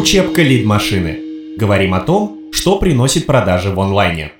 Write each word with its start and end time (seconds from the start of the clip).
Учебка 0.00 0.40
лид-машины. 0.40 1.18
Говорим 1.58 1.92
о 1.92 2.00
том, 2.00 2.50
что 2.52 2.78
приносит 2.78 3.26
продажи 3.26 3.68
в 3.70 3.78
онлайне. 3.78 4.32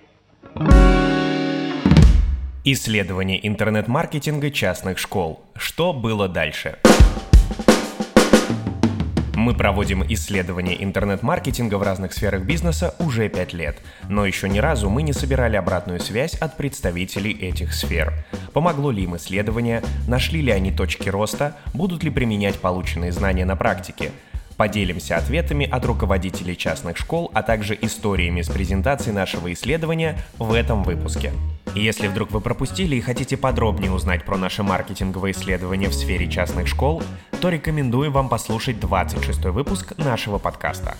Исследование 2.64 3.46
интернет-маркетинга 3.46 4.50
частных 4.52 4.96
школ. 4.96 5.42
Что 5.54 5.92
было 5.92 6.28
дальше? 6.28 6.78
Мы 9.34 9.52
проводим 9.54 10.02
исследования 10.08 10.82
интернет-маркетинга 10.82 11.74
в 11.74 11.82
разных 11.82 12.14
сферах 12.14 12.44
бизнеса 12.44 12.94
уже 12.98 13.28
5 13.28 13.52
лет, 13.52 13.80
но 14.08 14.24
еще 14.24 14.48
ни 14.48 14.60
разу 14.60 14.88
мы 14.88 15.02
не 15.02 15.12
собирали 15.12 15.56
обратную 15.56 16.00
связь 16.00 16.36
от 16.36 16.56
представителей 16.56 17.32
этих 17.32 17.74
сфер. 17.74 18.14
Помогло 18.54 18.90
ли 18.90 19.02
им 19.04 19.14
исследование, 19.16 19.82
нашли 20.08 20.40
ли 20.40 20.52
они 20.52 20.72
точки 20.72 21.10
роста, 21.10 21.54
будут 21.74 22.02
ли 22.02 22.08
применять 22.08 22.58
полученные 22.60 23.12
знания 23.12 23.44
на 23.44 23.56
практике– 23.56 24.10
Поделимся 24.60 25.16
ответами 25.16 25.66
от 25.66 25.86
руководителей 25.86 26.54
частных 26.54 26.98
школ, 26.98 27.30
а 27.32 27.42
также 27.42 27.78
историями 27.80 28.42
с 28.42 28.50
презентацией 28.50 29.14
нашего 29.14 29.50
исследования 29.54 30.18
в 30.36 30.52
этом 30.52 30.82
выпуске. 30.82 31.32
Если 31.74 32.08
вдруг 32.08 32.30
вы 32.30 32.42
пропустили 32.42 32.96
и 32.96 33.00
хотите 33.00 33.38
подробнее 33.38 33.90
узнать 33.90 34.26
про 34.26 34.36
наше 34.36 34.62
маркетинговое 34.62 35.30
исследование 35.30 35.88
в 35.88 35.94
сфере 35.94 36.30
частных 36.30 36.68
школ, 36.68 37.02
то 37.40 37.48
рекомендую 37.48 38.12
вам 38.12 38.28
послушать 38.28 38.78
26 38.78 39.46
выпуск 39.46 39.96
нашего 39.96 40.36
подкаста. 40.36 40.94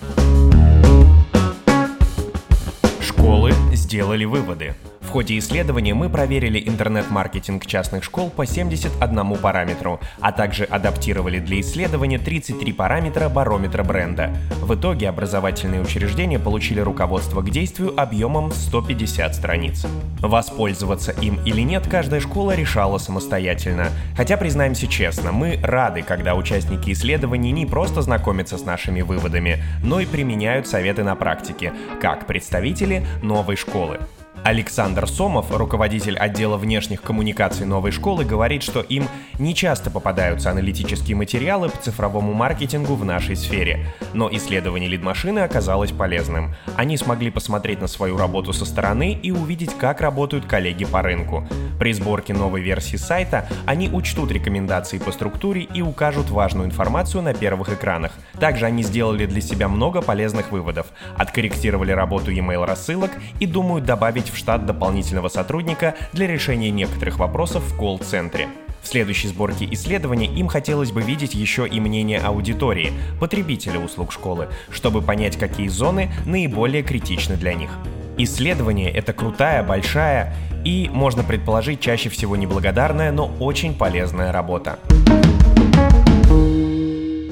Школы 2.99 3.53
сделали 3.73 4.25
выводы 4.25 4.73
ходе 5.11 5.37
исследования 5.37 5.93
мы 5.93 6.09
проверили 6.09 6.63
интернет-маркетинг 6.65 7.65
частных 7.65 8.05
школ 8.05 8.29
по 8.29 8.45
71 8.45 9.35
параметру, 9.35 9.99
а 10.21 10.31
также 10.31 10.63
адаптировали 10.63 11.39
для 11.39 11.59
исследования 11.59 12.17
33 12.17 12.71
параметра 12.71 13.27
барометра 13.27 13.83
бренда. 13.83 14.33
В 14.61 14.73
итоге 14.73 15.09
образовательные 15.09 15.81
учреждения 15.81 16.39
получили 16.39 16.79
руководство 16.79 17.41
к 17.41 17.49
действию 17.49 17.93
объемом 17.99 18.53
150 18.53 19.35
страниц. 19.35 19.85
Воспользоваться 20.21 21.11
им 21.11 21.41
или 21.43 21.59
нет 21.59 21.87
каждая 21.91 22.21
школа 22.21 22.55
решала 22.55 22.97
самостоятельно. 22.97 23.89
Хотя, 24.15 24.37
признаемся 24.37 24.87
честно, 24.87 25.33
мы 25.33 25.59
рады, 25.61 26.03
когда 26.03 26.35
участники 26.35 26.91
исследований 26.91 27.51
не 27.51 27.65
просто 27.65 28.01
знакомятся 28.01 28.57
с 28.57 28.63
нашими 28.63 29.01
выводами, 29.01 29.61
но 29.83 29.99
и 29.99 30.05
применяют 30.05 30.67
советы 30.67 31.03
на 31.03 31.15
практике, 31.15 31.73
как 31.99 32.27
представители 32.27 33.05
новой 33.21 33.57
школы. 33.57 33.99
Александр 34.43 35.07
Сомов, 35.07 35.55
руководитель 35.55 36.17
отдела 36.17 36.57
внешних 36.57 37.03
коммуникаций 37.03 37.67
новой 37.67 37.91
школы, 37.91 38.25
говорит, 38.25 38.63
что 38.63 38.81
им 38.81 39.07
не 39.37 39.53
часто 39.53 39.91
попадаются 39.91 40.49
аналитические 40.49 41.15
материалы 41.15 41.69
по 41.69 41.77
цифровому 41.77 42.33
маркетингу 42.33 42.95
в 42.95 43.05
нашей 43.05 43.35
сфере. 43.35 43.85
Но 44.13 44.29
исследование 44.31 44.89
лид-машины 44.89 45.39
оказалось 45.39 45.91
полезным. 45.91 46.55
Они 46.75 46.97
смогли 46.97 47.29
посмотреть 47.29 47.81
на 47.81 47.87
свою 47.87 48.17
работу 48.17 48.51
со 48.51 48.65
стороны 48.65 49.13
и 49.13 49.29
увидеть, 49.29 49.75
как 49.77 50.01
работают 50.01 50.45
коллеги 50.45 50.85
по 50.85 51.03
рынку. 51.03 51.47
При 51.77 51.93
сборке 51.93 52.33
новой 52.33 52.61
версии 52.61 52.97
сайта 52.97 53.47
они 53.67 53.89
учтут 53.89 54.31
рекомендации 54.31 54.97
по 54.97 55.11
структуре 55.11 55.67
и 55.71 55.81
укажут 55.81 56.31
важную 56.31 56.67
информацию 56.67 57.21
на 57.21 57.35
первых 57.35 57.69
экранах. 57.69 58.11
Также 58.39 58.65
они 58.65 58.81
сделали 58.81 59.27
для 59.27 59.41
себя 59.41 59.67
много 59.67 60.01
полезных 60.01 60.51
выводов, 60.51 60.87
откорректировали 61.15 61.91
работу 61.91 62.31
e-mail 62.31 62.65
рассылок 62.65 63.11
и 63.39 63.45
думают 63.45 63.85
добавить 63.85 64.30
в 64.31 64.37
штат 64.37 64.65
дополнительного 64.65 65.29
сотрудника 65.29 65.95
для 66.13 66.27
решения 66.27 66.71
некоторых 66.71 67.19
вопросов 67.19 67.63
в 67.63 67.77
колл-центре. 67.77 68.47
В 68.81 68.87
следующей 68.87 69.27
сборке 69.27 69.67
исследований 69.71 70.25
им 70.25 70.47
хотелось 70.47 70.91
бы 70.91 71.01
видеть 71.01 71.35
еще 71.35 71.67
и 71.67 71.79
мнение 71.79 72.19
аудитории, 72.19 72.91
потребителя 73.19 73.79
услуг 73.79 74.11
школы, 74.11 74.49
чтобы 74.71 75.01
понять, 75.01 75.37
какие 75.37 75.67
зоны 75.67 76.11
наиболее 76.25 76.81
критичны 76.81 77.35
для 77.35 77.53
них. 77.53 77.69
Исследование— 78.17 78.91
это 78.91 79.13
крутая, 79.13 79.63
большая 79.63 80.33
и, 80.65 80.89
можно 80.91 81.23
предположить, 81.23 81.79
чаще 81.79 82.09
всего 82.09 82.35
неблагодарная, 82.35 83.11
но 83.11 83.31
очень 83.39 83.73
полезная 83.73 84.31
работа 84.31 84.79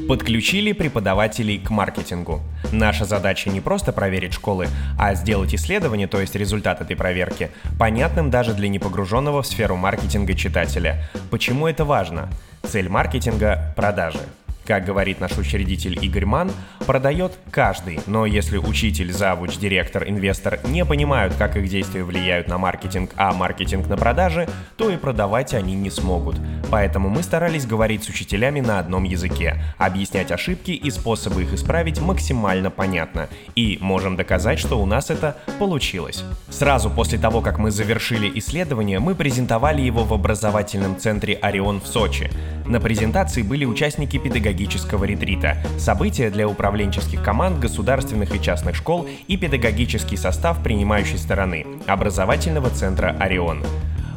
подключили 0.10 0.72
преподавателей 0.72 1.60
к 1.60 1.70
маркетингу. 1.70 2.42
Наша 2.72 3.06
задача 3.06 3.52
не 3.52 3.62
просто 3.62 3.94
проверить 3.94 4.34
школы, 4.34 4.68
а 4.98 5.14
сделать 5.14 5.54
исследование, 5.54 6.08
то 6.08 6.20
есть 6.20 6.34
результат 6.34 6.82
этой 6.82 6.96
проверки, 6.96 7.52
понятным 7.78 8.32
даже 8.32 8.56
для 8.56 8.70
непогруженного 8.70 9.44
в 9.44 9.46
сферу 9.46 9.76
маркетинга 9.76 10.34
читателя. 10.34 11.08
Почему 11.30 11.68
это 11.68 11.86
важно? 11.86 12.28
Цель 12.64 12.90
маркетинга– 12.90 13.72
продажи. 13.76 14.22
Как 14.70 14.86
говорит 14.86 15.20
наш 15.20 15.36
учредитель 15.36 15.98
Игорь 16.00 16.28
Ман, 16.28 16.52
продает 16.86 17.40
каждый, 17.50 18.02
но 18.06 18.28
если 18.28 18.58
учитель, 18.58 19.12
завуч, 19.12 19.58
директор, 19.58 20.08
инвестор 20.08 20.60
не 20.64 20.86
понимают, 20.86 21.34
как 21.34 21.58
их 21.58 21.68
действия 21.68 22.04
влияют 22.04 22.48
на 22.48 22.60
маркетинг, 22.60 23.10
а 23.16 23.34
маркетинг 23.34 23.88
на 23.88 23.98
продажи, 23.98 24.48
то 24.78 24.92
и 24.92 24.98
продавать 24.98 25.56
они 25.56 25.74
не 25.74 25.90
смогут. 25.90 26.36
Поэтому 26.70 27.10
мы 27.10 27.24
старались 27.24 27.66
говорить 27.66 28.04
с 28.04 28.10
учителями 28.10 28.60
на 28.60 28.78
одном 28.78 29.06
языке, 29.06 29.60
объяснять 29.80 30.32
ошибки 30.32 30.70
и 30.70 30.92
способы 30.92 31.42
их 31.42 31.54
исправить 31.54 32.00
максимально 32.00 32.70
понятно. 32.70 33.28
И 33.56 33.80
можем 33.82 34.18
доказать, 34.18 34.60
что 34.60 34.80
у 34.80 34.86
нас 34.86 35.10
это 35.10 35.36
получилось. 35.58 36.24
Сразу 36.50 36.92
после 36.92 37.18
того, 37.18 37.42
как 37.42 37.58
мы 37.58 37.72
завершили 37.72 38.32
исследование, 38.38 39.00
мы 39.00 39.16
презентовали 39.16 39.82
его 39.82 40.04
в 40.04 40.14
образовательном 40.14 41.00
центре 41.00 41.34
«Орион» 41.34 41.82
в 41.82 41.88
Сочи. 41.88 42.30
На 42.68 42.80
презентации 42.80 43.42
были 43.42 43.66
участники 43.66 44.20
педагогического 44.60 45.06
ретрита, 45.06 45.58
события 45.78 46.30
для 46.30 46.48
управленческих 46.48 47.24
команд 47.24 47.60
государственных 47.60 48.36
и 48.36 48.42
частных 48.42 48.76
школ 48.76 49.08
и 49.28 49.38
педагогический 49.38 50.18
состав 50.18 50.62
принимающей 50.62 51.18
стороны 51.18 51.66
образовательного 51.88 52.70
центра 52.70 53.16
«Орион». 53.20 53.64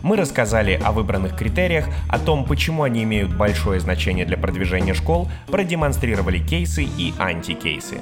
Мы 0.02 0.16
рассказали 0.16 0.80
о 0.84 0.90
выбранных 0.90 1.36
критериях, 1.36 1.86
о 2.08 2.18
том, 2.18 2.44
почему 2.44 2.82
они 2.82 3.04
имеют 3.04 3.32
большое 3.32 3.78
значение 3.78 4.26
для 4.26 4.36
продвижения 4.36 4.94
школ, 4.94 5.28
продемонстрировали 5.46 6.40
кейсы 6.40 6.82
и 6.82 7.14
антикейсы. 7.20 8.00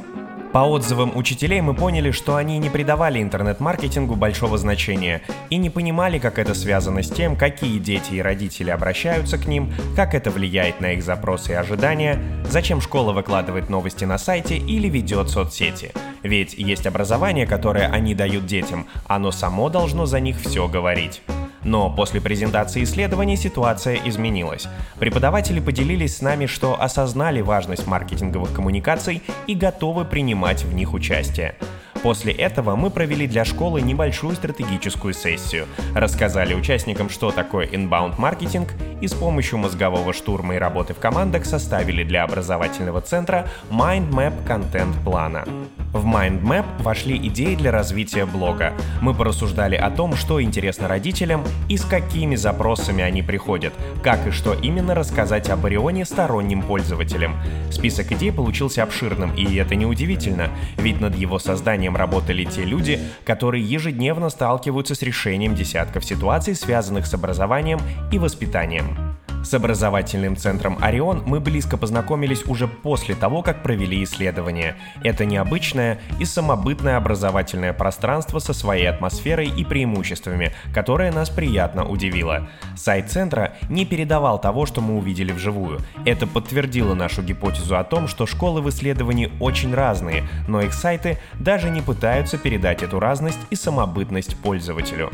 По 0.53 0.59
отзывам 0.59 1.17
учителей 1.17 1.61
мы 1.61 1.75
поняли, 1.75 2.11
что 2.11 2.35
они 2.35 2.59
не 2.59 2.71
придавали 2.71 3.23
интернет-маркетингу 3.23 4.17
большого 4.17 4.59
значения 4.59 5.23
и 5.49 5.57
не 5.57 5.71
понимали, 5.71 6.19
как 6.19 6.41
это 6.41 6.55
связано 6.55 7.05
с 7.05 7.11
тем, 7.11 7.37
какие 7.37 7.79
дети 7.79 8.15
и 8.15 8.23
родители 8.23 8.71
обращаются 8.71 9.39
к 9.39 9.47
ним, 9.47 9.73
как 9.95 10.13
это 10.13 10.33
влияет 10.33 10.81
на 10.81 10.95
их 10.95 11.05
запросы 11.05 11.53
и 11.53 11.55
ожидания, 11.55 12.19
зачем 12.49 12.81
школа 12.81 13.13
выкладывает 13.13 13.71
новости 13.71 14.05
на 14.05 14.19
сайте 14.19 14.57
или 14.57 14.89
ведет 14.89 15.31
соцсети. 15.31 15.93
Ведь 16.25 16.55
есть 16.55 16.87
образование, 16.87 17.47
которое 17.47 17.87
они 17.87 18.17
дают 18.17 18.47
детям, 18.47 18.89
оно 19.07 19.31
само 19.31 19.69
должно 19.69 20.05
за 20.05 20.19
них 20.19 20.41
все 20.41 20.67
говорить. 20.67 21.23
Но 21.65 21.91
после 21.91 22.21
презентации 22.21 22.85
исследований 22.85 23.37
ситуация 23.37 23.97
изменилась. 24.05 24.67
Преподаватели 24.99 25.61
поделились 25.61 26.17
с 26.17 26.23
нами, 26.23 26.47
что 26.47 26.81
осознали 26.81 27.41
важность 27.41 27.87
маркетинговых 27.87 28.53
коммуникаций 28.53 29.23
и 29.47 29.55
готовы 29.55 30.05
принимать 30.05 30.65
в 30.65 30.75
них 30.75 30.95
участие. 30.95 31.55
После 32.03 32.33
этого 32.33 32.77
мы 32.77 32.91
провели 32.91 33.27
для 33.27 33.45
школы 33.45 33.83
небольшую 33.83 34.35
стратегическую 34.35 35.13
сессию, 35.13 35.67
рассказали 35.95 36.55
участникам, 36.55 37.11
что 37.11 37.31
такое 37.31 37.67
inbound 37.67 38.15
маркетинг 38.19 38.73
и 39.03 39.09
с 39.09 39.13
помощью 39.13 39.59
мозгового 39.59 40.15
штурма 40.15 40.55
и 40.55 40.59
работы 40.59 40.95
в 40.95 40.99
командах 40.99 41.45
составили 41.45 42.03
для 42.03 42.25
образовательного 42.25 43.03
центра 43.03 43.49
Mind 43.71 44.11
Map 44.11 44.47
контент-плана. 44.47 45.45
В 45.93 46.07
Mind 46.07 46.41
Map 46.43 46.65
вошли 46.83 47.17
идеи 47.17 47.57
для 47.57 47.73
развития 47.73 48.25
блога. 48.25 48.75
Мы 49.01 49.13
порассуждали 49.13 49.75
о 49.75 49.91
том, 49.91 50.15
что 50.15 50.41
интересно 50.41 50.87
родителям 50.87 51.45
и 51.69 51.77
с 51.77 51.85
какими 51.85 52.37
запросами 52.37 53.03
они 53.03 53.23
приходят, 53.23 53.73
как 54.03 54.25
и 54.27 54.31
что 54.31 54.55
именно 54.55 54.95
рассказать 54.95 55.49
об 55.51 55.67
Орионе 55.67 56.05
сторонним 56.05 56.63
пользователям. 56.63 57.35
Список 57.73 58.13
идей 58.13 58.31
получился 58.33 58.85
обширным, 58.85 59.35
и 59.35 59.57
это 59.57 59.75
неудивительно, 59.75 60.51
ведь 60.77 61.01
над 61.01 61.17
его 61.17 61.41
созданием 61.41 61.97
работали 61.97 62.45
те 62.45 62.63
люди, 62.63 63.01
которые 63.25 63.65
ежедневно 63.65 64.31
сталкиваются 64.31 64.95
с 64.95 65.03
решением 65.03 65.57
десятков 65.57 66.05
ситуаций, 66.05 66.55
связанных 66.55 67.07
с 67.07 67.15
образованием 67.15 67.81
и 68.13 68.19
воспитанием. 68.19 69.10
С 69.43 69.55
образовательным 69.55 70.37
центром 70.37 70.77
«Орион» 70.81 71.23
мы 71.25 71.41
близко 71.41 71.79
познакомились 71.79 72.45
уже 72.47 72.69
после 72.69 73.15
того, 73.15 73.43
как 73.43 73.63
провели 73.63 74.05
исследование. 74.05 74.77
Это 75.03 75.25
необычное 75.25 75.99
и 76.19 76.25
самобытное 76.27 76.99
образовательное 76.99 77.73
пространство 77.73 78.39
со 78.39 78.53
своей 78.53 78.87
атмосферой 78.87 79.49
и 79.49 79.65
преимуществами, 79.65 80.53
которое 80.75 81.11
нас 81.11 81.31
приятно 81.31 81.89
удивило. 81.89 82.49
Сайт 82.77 83.11
центра 83.11 83.55
не 83.71 83.87
передавал 83.87 84.39
того, 84.39 84.67
что 84.67 84.83
мы 84.83 84.99
увидели 84.99 85.33
вживую. 85.33 85.81
Это 86.05 86.27
подтвердило 86.27 86.95
нашу 86.95 87.23
гипотезу 87.23 87.79
о 87.79 87.85
том, 87.85 88.09
что 88.09 88.27
школы 88.27 88.61
в 88.61 88.69
исследовании 88.69 89.33
очень 89.41 89.75
разные, 89.75 90.29
но 90.49 90.61
их 90.61 90.75
сайты 90.75 91.19
даже 91.35 91.71
не 91.71 91.81
пытаются 91.81 92.37
передать 92.37 92.83
эту 92.83 93.01
разность 93.01 93.41
и 93.49 93.57
самобытность 93.57 94.37
пользователю. 94.37 95.11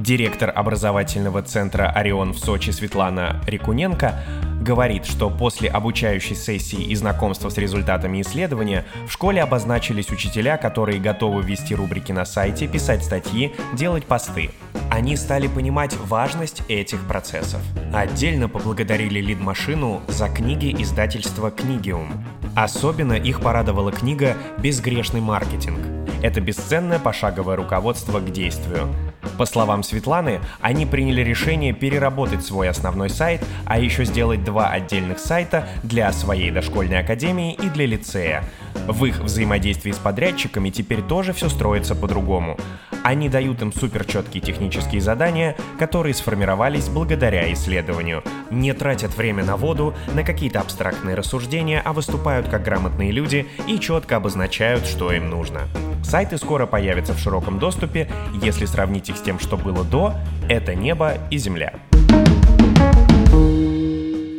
Директор 0.00 0.50
образовательного 0.56 1.42
центра 1.42 1.90
«Орион» 1.90 2.32
в 2.32 2.38
Сочи 2.38 2.70
Светлана 2.70 3.38
Рикуненко 3.46 4.18
говорит, 4.62 5.04
что 5.04 5.28
после 5.28 5.68
обучающей 5.68 6.34
сессии 6.34 6.82
и 6.82 6.94
знакомства 6.94 7.50
с 7.50 7.58
результатами 7.58 8.22
исследования 8.22 8.86
в 9.06 9.12
школе 9.12 9.42
обозначились 9.42 10.08
учителя, 10.08 10.56
которые 10.56 11.00
готовы 11.00 11.42
вести 11.42 11.74
рубрики 11.74 12.12
на 12.12 12.24
сайте, 12.24 12.66
писать 12.66 13.04
статьи, 13.04 13.52
делать 13.74 14.06
посты. 14.06 14.52
Они 14.90 15.16
стали 15.16 15.48
понимать 15.48 15.94
важность 15.98 16.62
этих 16.68 17.06
процессов. 17.06 17.60
Отдельно 17.92 18.48
поблагодарили 18.48 19.20
лид-машину 19.20 20.00
за 20.08 20.30
книги 20.30 20.74
издательства 20.78 21.50
«Книгиум». 21.50 22.24
Особенно 22.56 23.12
их 23.12 23.42
порадовала 23.42 23.92
книга 23.92 24.34
«Безгрешный 24.56 25.20
маркетинг». 25.20 25.78
Это 26.22 26.40
бесценное 26.40 26.98
пошаговое 26.98 27.56
руководство 27.56 28.18
к 28.20 28.30
действию. 28.30 28.88
По 29.40 29.46
словам 29.46 29.82
Светланы, 29.82 30.40
они 30.60 30.84
приняли 30.84 31.22
решение 31.22 31.72
переработать 31.72 32.44
свой 32.44 32.68
основной 32.68 33.08
сайт, 33.08 33.42
а 33.64 33.78
еще 33.78 34.04
сделать 34.04 34.44
два 34.44 34.68
отдельных 34.68 35.18
сайта 35.18 35.66
для 35.82 36.12
своей 36.12 36.50
дошкольной 36.50 36.98
академии 36.98 37.54
и 37.54 37.70
для 37.70 37.86
лицея. 37.86 38.44
В 38.86 39.04
их 39.04 39.20
взаимодействии 39.20 39.92
с 39.92 39.98
подрядчиками 39.98 40.70
теперь 40.70 41.02
тоже 41.02 41.32
все 41.32 41.48
строится 41.48 41.94
по-другому. 41.94 42.56
Они 43.02 43.28
дают 43.28 43.62
им 43.62 43.72
суперчеткие 43.72 44.42
технические 44.42 45.00
задания, 45.00 45.56
которые 45.78 46.14
сформировались 46.14 46.88
благодаря 46.88 47.50
исследованию. 47.52 48.22
Не 48.50 48.72
тратят 48.72 49.16
время 49.16 49.44
на 49.44 49.56
воду, 49.56 49.94
на 50.14 50.22
какие-то 50.22 50.60
абстрактные 50.60 51.14
рассуждения, 51.14 51.80
а 51.84 51.92
выступают 51.92 52.48
как 52.48 52.62
грамотные 52.62 53.10
люди 53.10 53.46
и 53.66 53.78
четко 53.78 54.16
обозначают, 54.16 54.86
что 54.86 55.12
им 55.12 55.30
нужно. 55.30 55.62
Сайты 56.02 56.38
скоро 56.38 56.66
появятся 56.66 57.14
в 57.14 57.18
широком 57.18 57.58
доступе, 57.58 58.10
если 58.42 58.66
сравнить 58.66 59.08
их 59.08 59.16
с 59.16 59.22
тем, 59.22 59.38
что 59.38 59.56
было 59.56 59.84
до, 59.84 60.14
это 60.48 60.74
небо 60.74 61.14
и 61.30 61.38
земля. 61.38 61.74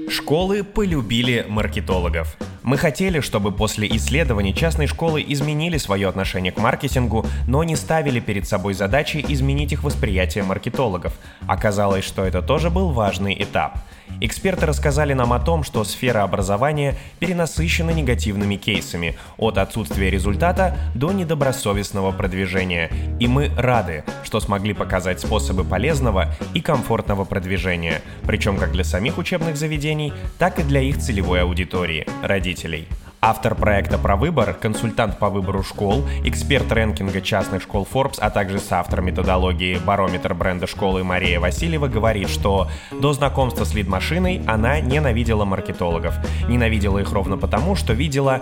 Школы 0.09 0.63
полюбили 0.63 1.45
маркетологов. 1.47 2.37
Мы 2.63 2.77
хотели, 2.77 3.21
чтобы 3.21 3.51
после 3.51 3.87
исследований 3.87 4.53
частные 4.53 4.87
школы 4.87 5.23
изменили 5.27 5.77
свое 5.77 6.07
отношение 6.07 6.51
к 6.51 6.57
маркетингу, 6.57 7.25
но 7.47 7.63
не 7.63 7.75
ставили 7.75 8.19
перед 8.19 8.47
собой 8.47 8.75
задачи 8.75 9.23
изменить 9.27 9.71
их 9.71 9.83
восприятие 9.83 10.43
маркетологов. 10.43 11.13
Оказалось, 11.47 12.05
что 12.05 12.23
это 12.23 12.43
тоже 12.43 12.69
был 12.69 12.91
важный 12.91 13.35
этап. 13.41 13.79
Эксперты 14.19 14.65
рассказали 14.65 15.13
нам 15.13 15.33
о 15.33 15.39
том, 15.39 15.63
что 15.63 15.83
сфера 15.83 16.23
образования 16.23 16.95
перенасыщена 17.19 17.91
негативными 17.91 18.55
кейсами, 18.55 19.17
от 19.37 19.57
отсутствия 19.57 20.09
результата 20.09 20.77
до 20.95 21.11
недобросовестного 21.11 22.11
продвижения. 22.11 22.91
И 23.19 23.27
мы 23.27 23.51
рады, 23.57 24.03
что 24.23 24.39
смогли 24.39 24.73
показать 24.73 25.19
способы 25.19 25.63
полезного 25.63 26.33
и 26.53 26.61
комфортного 26.61 27.25
продвижения, 27.25 28.01
причем 28.23 28.57
как 28.57 28.71
для 28.71 28.83
самих 28.83 29.17
учебных 29.17 29.57
заведений, 29.57 30.13
так 30.37 30.59
и 30.59 30.63
для 30.63 30.81
их 30.81 30.99
целевой 30.99 31.41
аудитории– 31.41 32.07
родителей. 32.23 32.87
Автор 33.23 33.53
проекта 33.53 33.99
про 33.99 34.15
выбор, 34.15 34.55
консультант 34.55 35.19
по 35.19 35.29
выбору 35.29 35.61
школ, 35.61 36.03
эксперт 36.25 36.71
рэнкинга 36.71 37.21
частных 37.21 37.61
школ 37.61 37.87
Forbes, 37.91 38.17
а 38.19 38.31
также 38.31 38.57
соавтор 38.57 39.01
методологии 39.01 39.77
барометр 39.77 40.33
бренда 40.33 40.65
школы 40.65 41.03
Мария 41.03 41.39
Васильева 41.39 41.87
говорит, 41.87 42.29
что 42.29 42.67
до 42.91 43.13
знакомства 43.13 43.63
с 43.63 43.75
лид-машиной 43.75 44.41
она 44.47 44.79
ненавидела 44.79 45.45
маркетологов. 45.45 46.15
Ненавидела 46.49 46.97
их 46.97 47.11
ровно 47.11 47.37
потому, 47.37 47.75
что 47.75 47.93
видела 47.93 48.41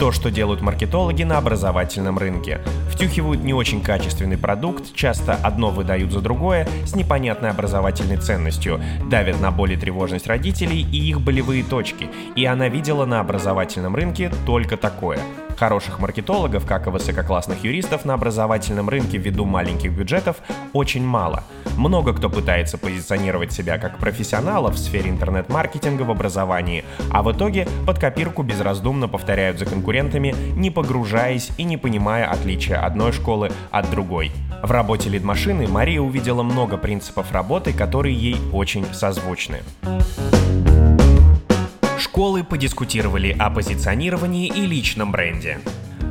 то, 0.00 0.12
что 0.12 0.30
делают 0.30 0.62
маркетологи 0.62 1.24
на 1.24 1.36
образовательном 1.36 2.16
рынке. 2.16 2.62
Втюхивают 2.90 3.44
не 3.44 3.52
очень 3.52 3.82
качественный 3.82 4.38
продукт, 4.38 4.94
часто 4.94 5.34
одно 5.34 5.68
выдают 5.68 6.10
за 6.10 6.22
другое 6.22 6.66
с 6.86 6.96
непонятной 6.96 7.50
образовательной 7.50 8.16
ценностью, 8.16 8.80
давят 9.10 9.42
на 9.42 9.50
боль 9.50 9.74
и 9.74 9.76
тревожность 9.76 10.26
родителей 10.26 10.86
и 10.90 11.10
их 11.10 11.20
болевые 11.20 11.62
точки, 11.62 12.08
и 12.34 12.46
она 12.46 12.70
видела 12.70 13.04
на 13.04 13.20
образовательном 13.20 13.94
рынке 13.94 14.32
только 14.46 14.78
такое– 14.78 15.18
Хороших 15.60 15.98
маркетологов, 15.98 16.64
как 16.64 16.86
и 16.86 16.90
высококлассных 16.90 17.64
юристов 17.64 18.06
на 18.06 18.14
образовательном 18.14 18.88
рынке 18.88 19.18
ввиду 19.18 19.44
маленьких 19.44 19.92
бюджетов 19.92 20.38
очень 20.72 21.04
мало. 21.04 21.44
Много 21.76 22.14
кто 22.14 22.30
пытается 22.30 22.78
позиционировать 22.78 23.52
себя 23.52 23.76
как 23.76 23.98
профессионала 23.98 24.70
в 24.70 24.78
сфере 24.78 25.10
интернет-маркетинга 25.10 26.04
в 26.04 26.10
образовании, 26.10 26.82
а 27.10 27.22
в 27.22 27.30
итоге 27.30 27.68
под 27.86 27.98
копирку 27.98 28.42
безраздумно 28.42 29.06
повторяют 29.06 29.58
за 29.58 29.66
конкурентами, 29.66 30.34
не 30.56 30.70
погружаясь 30.70 31.50
и 31.58 31.64
не 31.64 31.76
понимая 31.76 32.24
отличия 32.24 32.80
одной 32.80 33.12
школы 33.12 33.52
от 33.70 33.90
другой. 33.90 34.32
В 34.62 34.70
работе 34.70 35.10
лид-машины 35.10 35.68
Мария 35.68 36.00
увидела 36.00 36.42
много 36.42 36.78
принципов 36.78 37.32
работы, 37.32 37.74
которые 37.74 38.16
ей 38.16 38.38
очень 38.54 38.86
созвучны. 38.94 39.58
Школы 42.10 42.42
подискутировали 42.42 43.36
о 43.38 43.50
позиционировании 43.50 44.48
и 44.48 44.66
личном 44.66 45.12
бренде. 45.12 45.60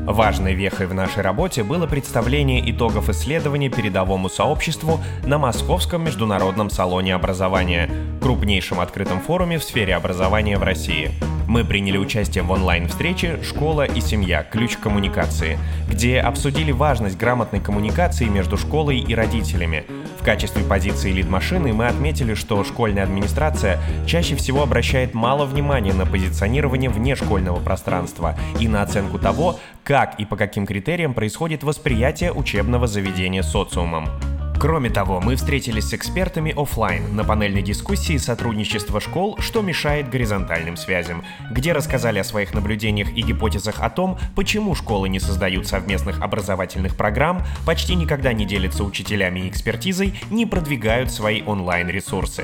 Важной 0.06 0.54
вехой 0.54 0.88
в 0.88 0.94
нашей 0.94 1.22
работе 1.22 1.62
было 1.62 1.88
представление 1.88 2.72
итогов 2.72 3.10
исследования 3.10 3.70
передовому 3.70 4.30
сообществу 4.30 5.02
на 5.26 5.38
Московском 5.38 6.06
международном 6.06 6.70
салоне 6.70 7.16
образования, 7.16 7.90
крупнейшем 8.22 8.80
открытом 8.80 9.20
форуме 9.20 9.60
в 9.60 9.64
сфере 9.64 9.94
образования 9.94 10.58
в 10.58 10.64
России. 10.64 11.12
Мы 11.50 11.66
приняли 11.66 11.98
участие 11.98 12.46
в 12.46 12.52
онлайн-встрече 12.52 13.40
«Школа 13.44 13.84
и 13.84 14.00
семья. 14.00 14.44
Ключ 14.44 14.78
к 14.78 14.80
коммуникации», 14.80 15.60
где 15.90 16.22
обсудили 16.22 16.72
важность 16.72 17.18
грамотной 17.18 17.60
коммуникации 17.60 18.26
между 18.26 18.56
школой 18.56 19.00
и 19.00 19.14
родителями. 19.14 19.84
В 20.20 20.24
качестве 20.24 20.64
позиции 20.66 21.12
лид-машины 21.14 21.72
мы 21.72 21.88
отметили, 21.88 22.34
что 22.34 22.64
школьная 22.66 23.04
администрация 23.04 23.80
чаще 24.06 24.36
всего 24.36 24.64
обращает 24.64 25.14
мало 25.14 25.46
внимания 25.46 25.94
на 25.94 26.06
позиционирование 26.06 26.90
вне 26.90 27.16
школьного 27.16 27.60
пространства 27.62 28.38
и 28.60 28.68
на 28.68 28.82
оценку 28.82 29.18
того, 29.18 29.60
как 29.86 30.20
и 30.20 30.26
по 30.26 30.36
каким 30.36 30.66
критериям 30.66 31.14
происходит 31.14 31.64
восприятие 31.64 32.34
учебного 32.34 32.86
заведения 32.86 33.44
социумом. 33.44 34.39
Кроме 34.60 34.90
того, 34.90 35.22
мы 35.22 35.38
встретились 35.38 35.86
с 35.86 35.94
экспертами 35.94 36.54
офлайн 36.56 37.16
на 37.16 37.24
панельной 37.24 37.62
дискуссии 37.62 38.18
сотрудничества 38.18 39.00
школ, 39.00 39.38
что 39.40 39.62
мешает 39.62 40.10
горизонтальным 40.10 40.76
связям, 40.76 41.24
где 41.50 41.72
рассказали 41.72 42.20
о 42.20 42.26
своих 42.26 42.54
наблюдениях 42.54 43.08
и 43.16 43.22
гипотезах 43.22 43.80
о 43.80 43.90
том, 43.90 44.20
почему 44.36 44.76
школы 44.76 45.08
не 45.08 45.22
создают 45.22 45.66
совместных 45.66 46.22
образовательных 46.22 46.98
программ, 46.98 47.42
почти 47.66 47.96
никогда 47.96 48.34
не 48.34 48.46
делятся 48.46 48.84
учителями 48.84 49.40
и 49.40 49.50
экспертизой, 49.50 50.14
не 50.30 50.46
продвигают 50.46 51.10
свои 51.10 51.42
онлайн-ресурсы. 51.42 52.44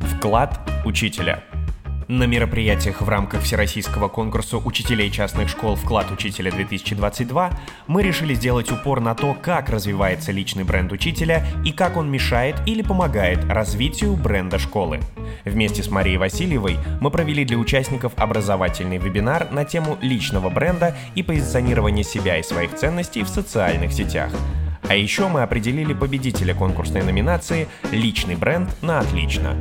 Вклад 0.00 0.60
учителя– 0.84 1.44
на 2.08 2.24
мероприятиях 2.24 3.02
в 3.02 3.08
рамках 3.08 3.42
Всероссийского 3.42 4.08
конкурса 4.08 4.56
учителей 4.56 5.10
частных 5.10 5.50
школ 5.50 5.76
«Вклад 5.76 6.10
учителя-2022» 6.10 7.52
мы 7.86 8.02
решили 8.02 8.34
сделать 8.34 8.72
упор 8.72 9.00
на 9.00 9.14
то, 9.14 9.36
как 9.40 9.68
развивается 9.68 10.32
личный 10.32 10.64
бренд 10.64 10.90
учителя 10.90 11.46
и 11.64 11.70
как 11.70 11.98
он 11.98 12.10
мешает 12.10 12.56
или 12.66 12.82
помогает 12.82 13.44
развитию 13.44 14.16
бренда 14.16 14.58
школы. 14.58 15.00
Вместе 15.44 15.82
с 15.82 15.90
Марией 15.90 16.16
Васильевой 16.16 16.78
мы 17.00 17.10
провели 17.10 17.44
для 17.44 17.58
участников 17.58 18.12
образовательный 18.16 18.96
вебинар 18.96 19.48
на 19.52 19.66
тему 19.66 19.98
личного 20.00 20.48
бренда 20.48 20.96
и 21.14 21.22
позиционирования 21.22 22.04
себя 22.04 22.38
и 22.38 22.42
своих 22.42 22.74
ценностей 22.74 23.22
в 23.22 23.28
социальных 23.28 23.92
сетях. 23.92 24.32
А 24.88 24.94
еще 24.94 25.28
мы 25.28 25.42
определили 25.42 25.92
победителя 25.92 26.54
конкурсной 26.54 27.02
номинации 27.02 27.68
«Личный 27.92 28.36
бренд 28.36 28.70
на 28.80 29.00
отлично». 29.00 29.54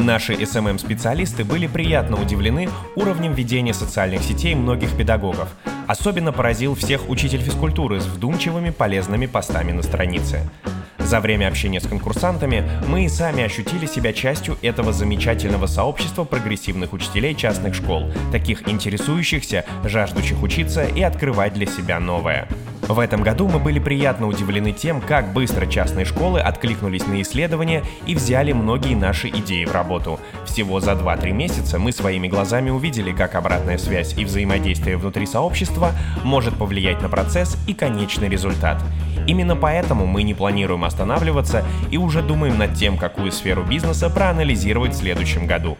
Наши 0.00 0.32
SMM-специалисты 0.32 1.44
были 1.44 1.66
приятно 1.66 2.18
удивлены 2.18 2.70
уровнем 2.96 3.34
ведения 3.34 3.74
социальных 3.74 4.22
сетей 4.22 4.54
многих 4.54 4.96
педагогов. 4.96 5.50
Особенно 5.86 6.32
поразил 6.32 6.74
всех 6.74 7.10
учитель 7.10 7.42
физкультуры 7.42 8.00
с 8.00 8.06
вдумчивыми 8.06 8.70
полезными 8.70 9.26
постами 9.26 9.72
на 9.72 9.82
странице. 9.82 10.48
За 10.96 11.20
время 11.20 11.48
общения 11.48 11.80
с 11.82 11.86
конкурсантами 11.86 12.66
мы 12.88 13.04
и 13.04 13.08
сами 13.10 13.42
ощутили 13.42 13.84
себя 13.84 14.14
частью 14.14 14.56
этого 14.62 14.94
замечательного 14.94 15.66
сообщества 15.66 16.24
прогрессивных 16.24 16.94
учителей 16.94 17.34
частных 17.34 17.74
школ, 17.74 18.10
таких 18.32 18.66
интересующихся, 18.68 19.66
жаждущих 19.84 20.42
учиться 20.42 20.82
и 20.82 21.02
открывать 21.02 21.52
для 21.52 21.66
себя 21.66 22.00
новое. 22.00 22.48
В 22.90 22.98
этом 22.98 23.22
году 23.22 23.46
мы 23.46 23.60
были 23.60 23.78
приятно 23.78 24.26
удивлены 24.26 24.72
тем, 24.72 25.00
как 25.00 25.32
быстро 25.32 25.64
частные 25.66 26.04
школы 26.04 26.40
откликнулись 26.40 27.06
на 27.06 27.22
исследования 27.22 27.84
и 28.04 28.16
взяли 28.16 28.50
многие 28.50 28.96
наши 28.96 29.28
идеи 29.28 29.64
в 29.64 29.72
работу. 29.72 30.18
Всего 30.44 30.80
за 30.80 30.92
2-3 30.92 31.30
месяца 31.30 31.78
мы 31.78 31.92
своими 31.92 32.26
глазами 32.26 32.68
увидели, 32.70 33.12
как 33.12 33.36
обратная 33.36 33.78
связь 33.78 34.18
и 34.18 34.24
взаимодействие 34.24 34.96
внутри 34.96 35.26
сообщества 35.26 35.92
может 36.24 36.56
повлиять 36.56 37.00
на 37.00 37.08
процесс 37.08 37.56
и 37.68 37.74
конечный 37.74 38.28
результат. 38.28 38.82
Именно 39.24 39.54
поэтому 39.54 40.06
мы 40.06 40.24
не 40.24 40.34
планируем 40.34 40.82
останавливаться 40.82 41.64
и 41.92 41.96
уже 41.96 42.22
думаем 42.22 42.58
над 42.58 42.74
тем, 42.74 42.98
какую 42.98 43.30
сферу 43.30 43.62
бизнеса 43.62 44.10
проанализировать 44.10 44.94
в 44.94 44.98
следующем 44.98 45.46
году. 45.46 45.78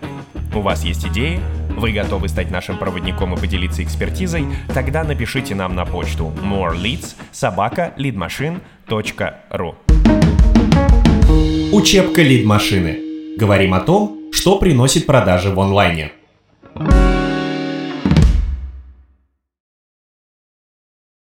У 0.54 0.60
вас 0.60 0.84
есть 0.84 1.04
идеи? 1.08 1.40
Вы 1.80 1.92
готовы 1.92 2.28
стать 2.28 2.50
нашим 2.50 2.76
проводником 2.76 3.32
и 3.32 3.38
поделиться 3.38 3.82
экспертизой? 3.82 4.44
Тогда 4.74 5.02
напишите 5.02 5.54
нам 5.54 5.74
на 5.74 5.86
почту 5.86 6.30
moreleads 6.42 7.14
собака 7.32 7.94
leadmachine.ru 7.96 9.74
Учебка 11.72 12.20
лид-машины. 12.20 12.98
Говорим 13.38 13.72
о 13.72 13.80
том, 13.80 14.18
что 14.30 14.58
приносит 14.58 15.06
продажи 15.06 15.48
в 15.48 15.58
онлайне. 15.58 16.12